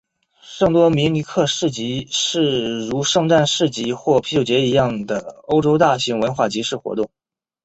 [0.41, 7.07] 圣多明尼克市集是如圣诞市集或啤酒节一样的欧洲大型文化集市活动。